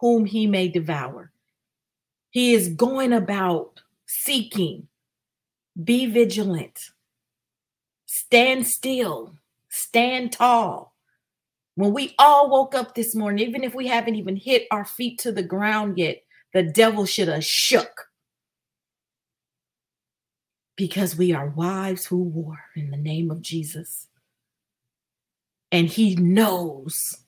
[0.00, 1.30] whom he may devour.
[2.30, 4.88] He is going about seeking.
[5.82, 6.90] Be vigilant.
[8.06, 9.34] Stand still.
[9.68, 10.94] Stand tall.
[11.78, 15.20] When we all woke up this morning, even if we haven't even hit our feet
[15.20, 18.08] to the ground yet, the devil should have shook.
[20.74, 24.08] Because we are wives who war in the name of Jesus.
[25.70, 27.18] And he knows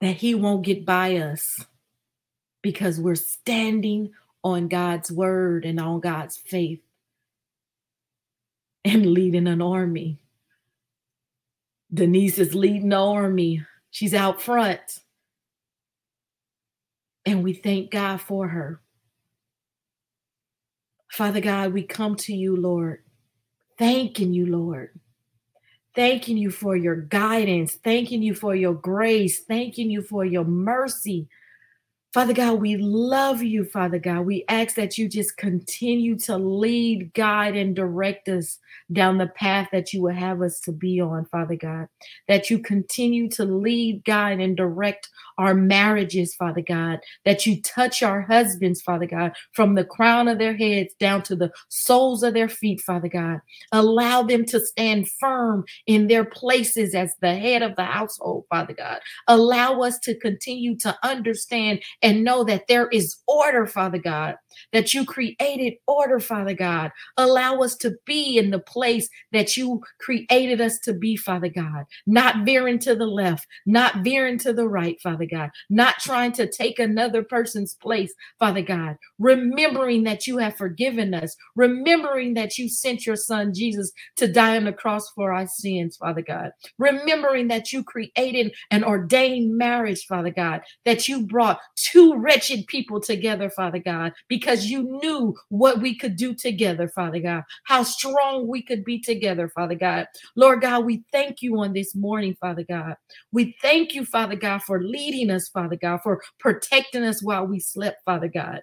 [0.00, 1.64] that he won't get by us
[2.60, 4.10] because we're standing
[4.42, 6.82] on God's word and on God's faith
[8.84, 10.21] and leading an army.
[11.92, 13.64] Denise is leading the army.
[13.90, 14.80] She's out front.
[17.26, 18.80] And we thank God for her.
[21.10, 23.02] Father God, we come to you, Lord,
[23.78, 24.98] thanking you, Lord,
[25.94, 31.28] thanking you for your guidance, thanking you for your grace, thanking you for your mercy.
[32.12, 34.26] Father God, we love you, Father God.
[34.26, 38.58] We ask that you just continue to lead, guide, and direct us
[38.92, 41.88] down the path that you will have us to be on, Father God.
[42.28, 45.08] That you continue to lead, guide, and direct
[45.38, 47.00] our marriages, Father God.
[47.24, 51.36] That you touch our husbands, Father God, from the crown of their heads down to
[51.36, 53.40] the soles of their feet, Father God.
[53.72, 58.74] Allow them to stand firm in their places as the head of the household, Father
[58.74, 59.00] God.
[59.28, 64.36] Allow us to continue to understand and know that there is order, Father God,
[64.72, 66.90] that you created order, Father God.
[67.16, 71.84] Allow us to be in the place that you created us to be, Father God,
[72.06, 76.50] not veering to the left, not veering to the right, Father God, not trying to
[76.50, 82.68] take another person's place, Father God, remembering that you have forgiven us, remembering that you
[82.68, 87.48] sent your son Jesus to die on the cross for our sins, Father God, remembering
[87.48, 91.60] that you created an ordained marriage, Father God, that you brought
[91.92, 97.20] two wretched people together, Father God, because you knew what we could do together, Father
[97.20, 100.06] God, how strong we could be together, Father God.
[100.34, 102.96] Lord God, we thank you on this morning, Father God.
[103.30, 107.60] We thank you, Father God, for leading us, Father God, for protecting us while we
[107.60, 108.62] slept, Father God.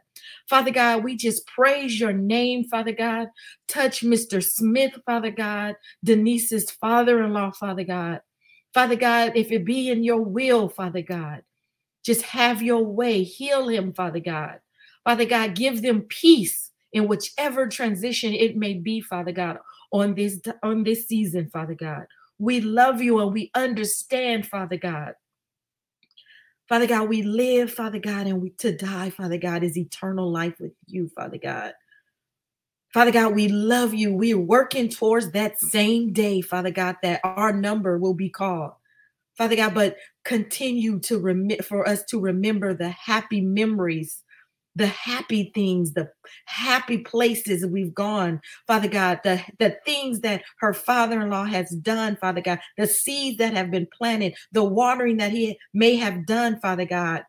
[0.49, 3.27] Father God, we just praise your name, Father God.
[3.67, 4.43] Touch Mr.
[4.43, 8.21] Smith, Father God, Denise's father in law, Father God.
[8.73, 11.41] Father God, if it be in your will, Father God,
[12.04, 13.24] just have your way.
[13.24, 14.60] Heal him, Father God.
[15.04, 19.58] Father God, give them peace in whichever transition it may be, Father God,
[19.91, 22.06] on this on this season, Father God.
[22.38, 25.14] We love you and we understand, Father God.
[26.68, 30.54] Father God, we live, Father God, and we to die, Father God, is eternal life
[30.60, 31.74] with you, Father God.
[32.93, 34.14] Father God, we love you.
[34.14, 38.74] We're working towards that same day, Father God, that our number will be called.
[39.38, 39.95] Father God, but
[40.30, 44.21] continue to remit for us to remember the happy memories,
[44.75, 46.07] the happy things, the
[46.45, 52.41] happy places we've gone, Father God, the, the things that her father-in-law has done, Father
[52.41, 56.86] God, the seeds that have been planted, the watering that he may have done, Father
[56.86, 57.23] God.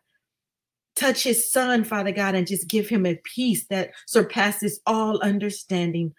[0.95, 6.13] Touch his son, Father God, and just give him a peace that surpasses all understanding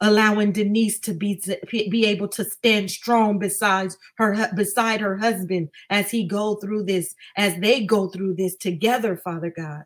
[0.00, 1.40] allowing Denise to be
[1.70, 7.14] be able to stand strong besides her beside her husband as he go through this
[7.36, 9.84] as they go through this together father god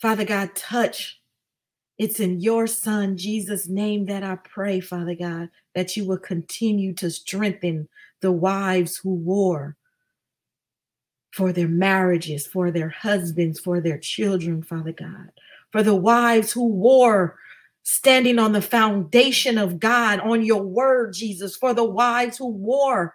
[0.00, 1.20] Father God, touch.
[1.98, 6.92] It's in your son, Jesus' name, that I pray, Father God, that you will continue
[6.94, 7.88] to strengthen
[8.20, 9.76] the wives who war
[11.32, 15.32] for their marriages, for their husbands, for their children, Father God,
[15.72, 17.36] for the wives who war
[17.90, 23.14] standing on the foundation of God, on your word, Jesus, for the wives who war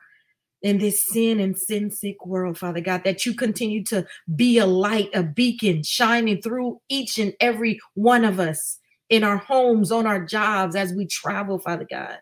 [0.63, 4.03] in this sin and sin sick world, Father God, that you continue to
[4.35, 9.37] be a light, a beacon shining through each and every one of us in our
[9.37, 12.17] homes, on our jobs, as we travel, Father God.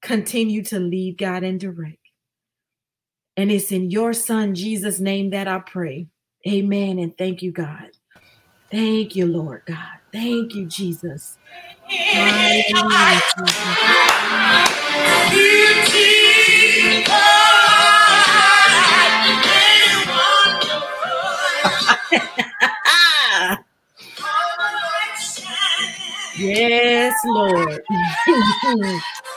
[0.00, 1.98] Continue to lead, God, and direct.
[3.36, 6.06] And it's in your Son, Jesus' name, that I pray.
[6.48, 6.98] Amen.
[6.98, 7.90] And thank you, God.
[8.70, 9.98] Thank you, Lord God.
[10.16, 11.38] Thank you, Jesus.
[12.00, 13.20] Hallelujah,
[26.38, 27.82] yes, Lord.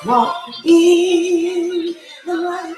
[0.06, 2.76] Walk in the light.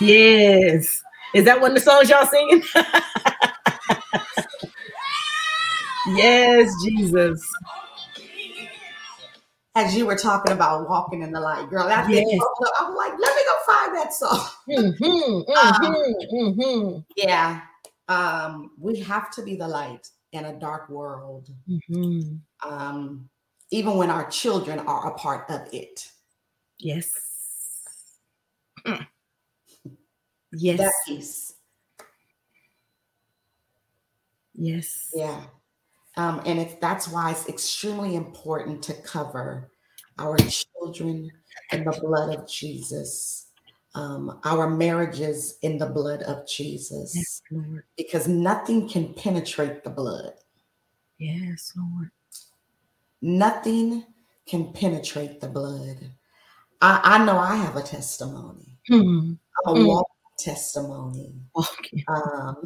[0.00, 1.02] Yes.
[1.34, 2.62] Is that one of the songs y'all singing?
[6.16, 7.46] yes, Jesus.
[9.74, 12.24] As you were talking about walking in the light, girl, that Yes.
[12.24, 12.38] I
[12.88, 14.40] was like, let me go find that song.
[14.68, 15.94] Mhm, Um,
[16.32, 17.60] mhm, mhm, Yeah.
[18.08, 21.50] Um, we have to be the light in a dark world.
[21.68, 22.40] mhm.
[22.62, 23.28] Um,
[23.70, 26.08] even when our children are a part of it.
[26.78, 27.10] Yes.
[28.86, 29.06] Mm.
[30.52, 30.78] Yes.
[30.78, 31.54] That piece.
[34.54, 35.10] Yes.
[35.14, 35.42] Yeah.
[36.16, 39.70] Um, and it's that's why it's extremely important to cover
[40.18, 41.30] our children
[41.72, 43.48] in the blood of Jesus,
[43.94, 47.84] um, our marriages in the blood of Jesus, Yes, Lord.
[47.98, 50.32] because nothing can penetrate the blood.
[51.18, 52.10] Yes, Lord.
[53.20, 54.04] Nothing
[54.46, 55.98] can penetrate the blood.
[56.80, 58.75] I, I know I have a testimony.
[58.88, 59.32] Hmm.
[59.66, 59.86] I'm a Mm.
[59.86, 61.34] walking testimony.
[61.56, 62.04] Okay.
[62.08, 62.62] Um,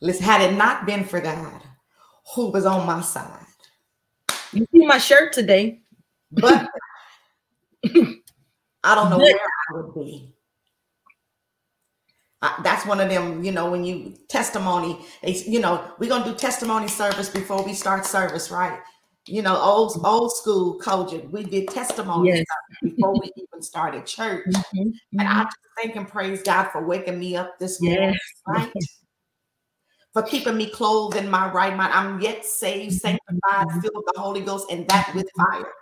[0.00, 1.62] listen, had it not been for God
[2.34, 3.46] who was on my side,
[4.52, 5.82] You see my shirt today.
[6.32, 6.66] but
[8.84, 10.34] I don't know where I would be.
[12.42, 16.34] I, that's one of them, you know, when you testimony, you know, we're gonna do
[16.34, 18.80] testimony service before we start service, right?
[19.30, 21.20] You know, old old school culture.
[21.30, 22.44] We did testimony Yes.
[22.82, 24.44] before we even started church.
[24.48, 25.44] Mhm, And I mhm.
[25.44, 28.18] just thank and praise God for waking me up this morning, Yes.
[28.48, 28.72] right?
[30.12, 31.92] For keeping me clothed in my right mind.
[31.94, 33.82] I'm yet saved, sanctified, Mhm.
[33.82, 35.72] filled with the Holy Ghost, and that with fire.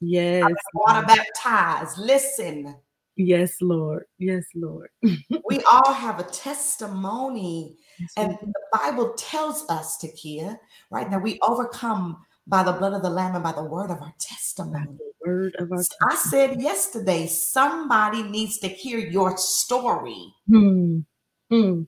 [0.00, 0.52] Yes.
[0.74, 1.96] Water baptized.
[1.98, 2.76] Listen,
[3.16, 4.04] Yes, Lord.
[4.18, 4.90] Yes, Lord.
[5.48, 10.58] we all have a testimony, Yes, and the Bible tells us, Takeia,
[10.90, 12.18] right, that we overcome
[12.50, 14.98] by the blood of the Lamb and by the word of our testimony.
[14.98, 20.34] the word of our I said yesterday, somebody needs to hear your story.
[20.48, 21.00] Hmm.
[21.48, 21.82] Hmm.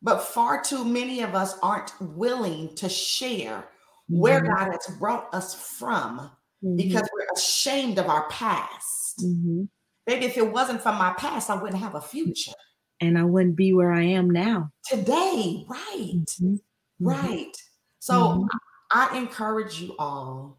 [0.00, 3.68] But far too many of us aren't willing to share
[4.08, 6.30] where Mhm, God has brought us from
[6.64, 9.18] mhm, because we're ashamed of our past.
[9.22, 9.68] mhm.
[10.06, 12.52] Baby, if it wasn't for my past, I wouldn't have a future.
[13.00, 14.70] And I wouldn't be where I am now.
[14.88, 16.60] Today, right, Mhm, mhm.
[17.00, 17.56] right.
[17.98, 18.46] So.
[18.90, 20.58] I encourage you all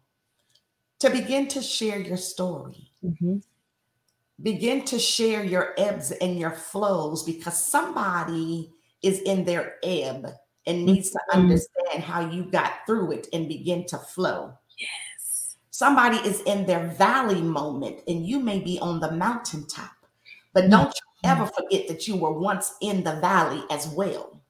[1.00, 2.92] to begin to share your story.
[3.04, 3.42] Mhm.
[4.42, 8.72] Begin to share your ebbs and your flows because somebody
[9.02, 10.32] is in their ebb
[10.66, 11.40] and needs to Mhm.
[11.40, 14.56] understand how you got through it and begin to flow.
[14.78, 15.56] Yes.
[15.70, 19.90] Somebody is in their valley moment and you may be on the mountaintop.
[20.52, 20.70] But Mhm.
[20.70, 24.40] don't you ever forget that you were once in the valley as well.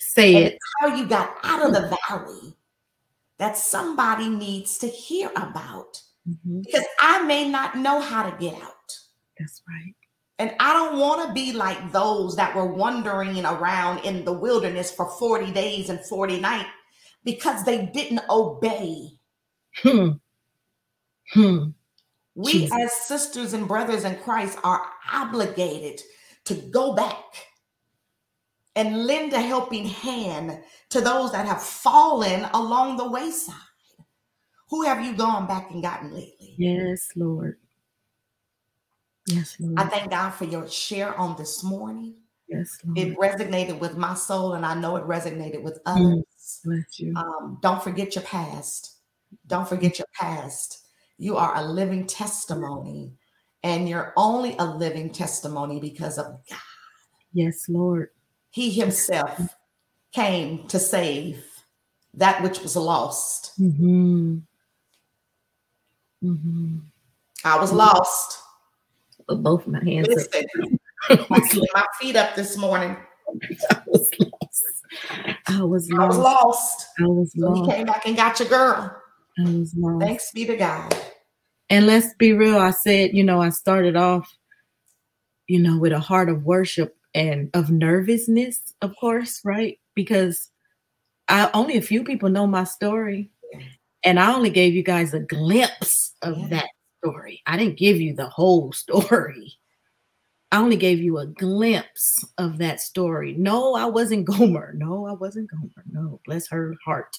[0.00, 0.58] Say And it.
[0.80, 2.56] how you got out of the valley
[3.40, 6.02] that somebody needs to hear about.
[6.28, 6.62] Mhm.
[6.62, 8.98] Because I may not know how to get out.
[9.38, 9.94] That's right.
[10.38, 14.92] And I don't want to be like those that were wandering around in the wilderness
[14.92, 16.68] for 40 days and 40 nights
[17.24, 19.18] because they didn't obey.
[19.82, 20.10] Hmm.
[21.32, 21.70] Hmm.
[22.34, 22.72] We, Jesus.
[22.72, 24.82] as sisters and brothers in Christ, are
[25.12, 26.02] obligated
[26.44, 27.24] to go back
[28.80, 30.58] and lend a helping hand
[30.88, 33.54] to those that have fallen along the wayside.
[34.70, 36.54] Who have you gone back and gotten lately?
[36.56, 37.58] Yes, Lord.
[39.26, 39.78] Yes, Lord.
[39.78, 42.14] I thank God for your share on this morning.
[42.48, 42.96] yes, Lord.
[42.98, 46.12] It resonated with my soul, and I know it resonated with Mm.
[46.22, 46.60] others.
[46.64, 47.14] Bless you.
[47.16, 48.96] Um, don't forget your past.
[49.46, 50.86] Don't forget your past.
[51.18, 53.12] You are a living testimony,
[53.62, 56.58] and you're only a living testimony because of God.
[57.34, 58.08] Yes, Lord.
[58.50, 59.56] He Himself
[60.12, 61.44] came to save
[62.14, 63.52] that which was lost.
[63.60, 64.38] Mm-hmm.
[66.24, 66.78] Mm-hmm.
[67.44, 68.38] I was lost.
[69.28, 70.08] With both my hands.
[70.08, 70.16] up.
[70.16, 70.78] Listen,
[71.08, 72.96] I slid my feet up this morning.
[73.70, 74.64] I was lost.
[75.46, 76.18] I was I was lost.
[76.18, 76.86] lost.
[76.98, 78.96] I was So he came back and got your girl.
[79.38, 80.04] I was lost.
[80.04, 80.94] Thanks be to God.
[81.70, 82.58] And let's be real.
[82.58, 84.28] I said, you know, I started off,
[85.46, 89.78] you know, with a heart of worship and of nervousness, of course, right?
[89.94, 90.50] Because
[91.28, 93.30] I only a few people know my story.
[94.02, 97.42] And I only gave you guys a glimpse of that story.
[97.46, 99.52] I didn't give you the whole story.
[100.52, 103.34] I only gave you a glimpse of that story.
[103.38, 104.74] No, I wasn't Gomer.
[104.76, 105.84] No, I wasn't Gomer.
[105.90, 107.16] No, bless her heart.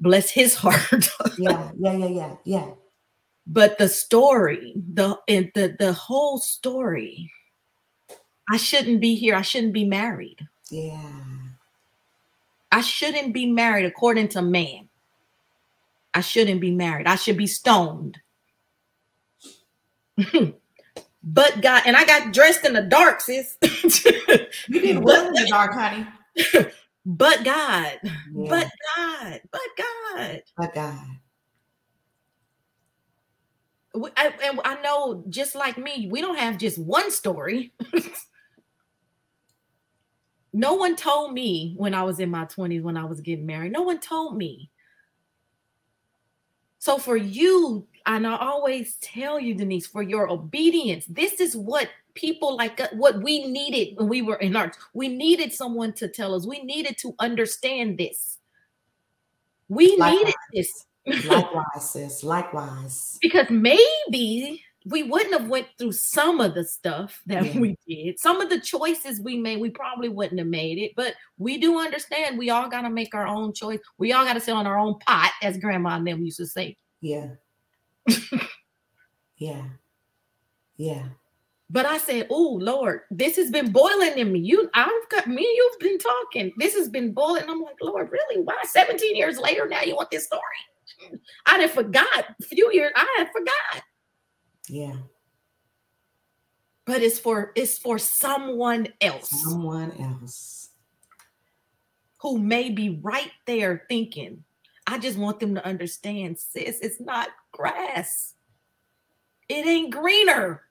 [0.00, 1.08] Bless his heart.
[1.36, 2.70] Yeah, yeah, yeah, yeah, yeah.
[3.46, 7.30] but the story the and the the whole story
[8.50, 10.38] i shouldn't be here i shouldn't be married
[10.70, 11.10] Yeah.
[12.72, 14.88] i shouldn't be married according to man
[16.14, 18.18] i shouldn't be married i should be stoned
[21.22, 23.56] but god and i got dressed in the dark sis
[24.68, 26.06] You did well in the dark, honey.
[27.06, 31.06] but god Yeah, but god but god but God.
[34.16, 37.72] I, and I know just like me, we don't have just one story.
[40.54, 43.72] No one told me when I was in my 20s, when I was getting married.
[43.72, 44.70] No one told me.
[46.78, 51.88] So for you, and I always tell you, Denise, for your obedience, this is what
[52.14, 54.78] people like uh, what we needed when we were in arts.
[54.92, 56.46] We needed someone to tell us.
[56.46, 58.38] We needed to understand this.
[59.68, 60.12] We Likewise.
[60.18, 60.86] needed this
[61.26, 62.22] Likewise, sis.
[62.22, 63.18] Likewise.
[63.20, 67.58] because maybe we wouldn't have went through some of the stuff that Yeah.
[67.60, 68.18] we did.
[68.20, 71.78] Some of the choices we made we probably wouldn't have made it but we do
[71.80, 73.80] understand we all got to make our own choice.
[73.98, 76.46] We all got to sit on our own pot as grandma and them used to
[76.46, 76.76] say.
[77.00, 77.30] Yeah.
[79.38, 79.62] yeah.
[80.76, 81.04] Yeah.
[81.70, 84.40] but i said oh lord this has been boiling in me.
[84.40, 86.52] You i've got me you've been talking.
[86.58, 87.44] This has been boiling.
[87.48, 88.42] I'm like lord really?
[88.42, 90.42] Why 17 years later now you want this story?
[91.46, 92.06] I did forgot
[92.40, 93.82] a few years i had forgot
[94.68, 94.94] Yeah.
[96.86, 100.70] but it's for it's for someone else Someone else.
[102.20, 104.42] who may be right there thinking
[104.86, 108.34] i just want them to understand sis it's not grass
[109.48, 110.62] it ain't greener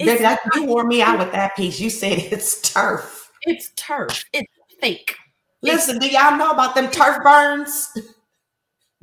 [0.00, 1.80] it's, that, you wore me out with that piece.
[1.80, 3.30] You said it's turf.
[3.42, 5.14] it's turf it's fake
[5.60, 7.90] Listen, do y'all know about them turf burns?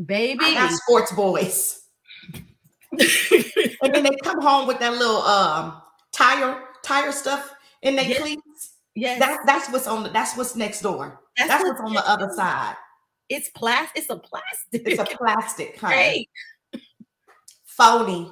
[0.06, 1.82] baby I got sports boys.
[3.82, 5.82] And then they come home with that little um
[6.12, 8.20] tire tire stuff in their Yes.
[8.22, 8.74] cleats.
[8.96, 11.22] yes That, that's what's on the that's what's next door.
[11.38, 12.76] That's, what's on the other side.
[13.30, 15.96] it's plastic it's a plastic It's a plastic, honey.
[15.96, 16.28] hey
[17.66, 18.32] Phony.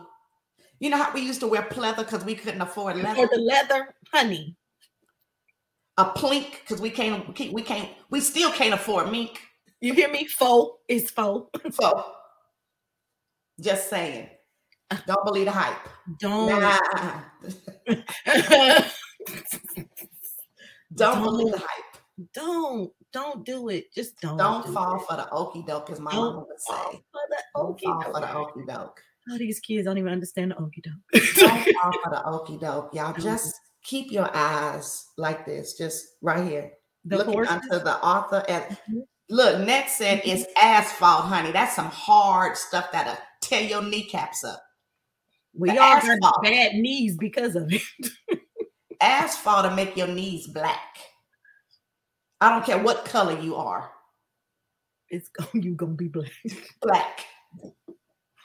[0.80, 3.28] You know how we used to wear pleather because we couldn't afford for leather?
[3.32, 4.56] the leather honey
[5.98, 9.40] A plink because we can't we can't we still can't afford mink.
[9.82, 12.06] you hear me faux is faux So
[13.60, 14.30] just saying.
[15.08, 15.78] Don't believe the hype.
[16.20, 17.22] don't Nah.
[20.96, 21.98] Don't believe the hype.
[22.34, 25.02] don't don't do it just don't Don't do fall it.
[25.10, 26.74] for the okey doke, as my Don't mama would say.
[27.12, 28.52] for the Don't fall for the doke.
[28.56, 29.02] okey doke.
[29.32, 31.02] Oh, these kids don't even understand the okey Don't
[31.82, 32.94] fall for the okey doke.
[32.94, 36.72] Y'all just keep your eyes like this, just right here.
[37.06, 39.02] the looking horses, unto the author and Mhm.
[39.30, 41.52] look, next said it's asphalt, honey.
[41.52, 44.62] That's some hard stuff that'll tear your kneecaps up.
[45.56, 47.82] We the all got bad knees because of it.
[49.02, 50.98] Asphalt to make your knees black.
[52.42, 53.90] I don't care what color you are,
[55.10, 56.32] It's going you gonna be black.
[56.82, 57.26] black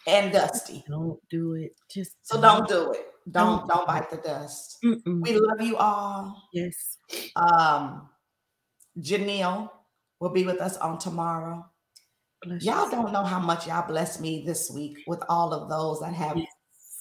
[0.07, 0.85] and dusty.
[0.89, 1.75] Don't do it.
[1.91, 3.07] Just So don't do it.
[3.31, 3.69] Don't Don't.
[3.69, 4.79] don't bite the dust.
[4.85, 5.23] Mm-mm.
[5.23, 6.49] We love you all.
[6.53, 6.99] Yes.
[7.37, 8.09] Um,
[9.01, 9.71] Janelle
[10.21, 11.65] will be with us on tomorrow.
[12.43, 12.91] Bless Y'all you.
[12.93, 16.37] don't know how much y'all blessed me this week with all of those that have
[16.37, 16.48] Yes.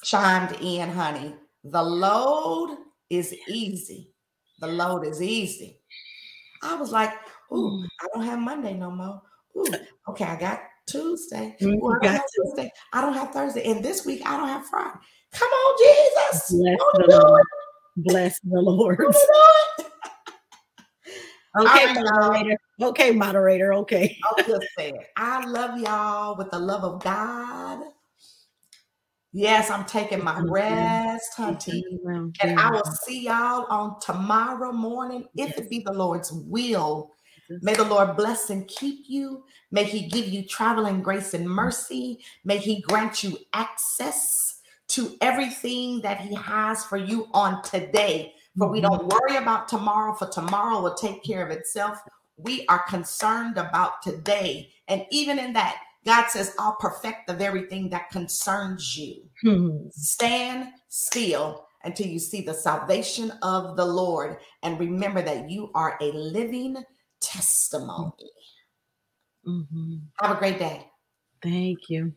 [0.08, 1.36] Chimed in, honey.
[1.66, 2.78] The load
[3.10, 4.14] is easy.
[4.60, 5.80] The load is easy.
[6.64, 7.12] I was like,
[7.52, 7.88] ooh, Mm.
[8.02, 9.22] I don't have Monday no more.
[9.58, 9.74] Ooh,
[10.10, 11.56] okay, I got Tuesday.
[11.62, 12.72] Mm, Ooh, I don't got have Tuesday.
[12.94, 13.64] I don't have Thursday.
[13.70, 14.98] And this week I don't have Friday.
[15.34, 16.52] Come on, Jesus.
[16.52, 17.44] Bless Won't the Lord.
[17.98, 19.00] Bless the Lord.
[19.00, 19.92] Won't you do it?
[21.58, 22.58] Okay, right, moderator.
[22.84, 23.74] Okay, moderator.
[23.74, 24.16] Okay.
[24.24, 25.08] I'll just say it.
[25.16, 27.82] I love y'all with the love of God.
[29.38, 30.74] Yes, I'm taking my rest.
[30.74, 31.18] Well,
[32.42, 37.12] And I will see y'all on tomorrow morning, if it be the Lord's will.
[37.62, 39.44] May the Lord bless and keep you.
[39.72, 42.20] May He give you traveling grace and mercy.
[42.46, 44.60] May He grant you access
[44.90, 48.34] to everything that He has for you on today.
[48.58, 52.00] For we don't worry about tomorrow, for tomorrow will take care of itself.
[52.38, 54.72] We are concerned about today.
[54.88, 55.78] And even in that,
[56.08, 59.30] God says, I'll perfect the very thing that concerns you.
[59.46, 59.92] Mhm.
[59.92, 64.40] Stand still until you see the salvation of the Lord.
[64.64, 66.78] And remember that you are a living
[67.20, 68.32] testimony.
[69.46, 70.08] Mhm.
[70.22, 70.90] Have a great day.
[71.44, 72.14] Thank you.